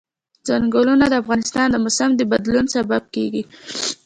[0.47, 3.43] ځنګلونه د افغانستان د موسم د بدلون سبب کېږي.